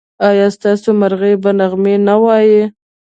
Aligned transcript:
ایا 0.27 0.47
ستاسو 0.57 0.89
مرغۍ 0.99 1.33
به 1.43 1.51
نغمې 1.59 1.95
نه 2.07 2.15
وايي؟ 2.23 2.61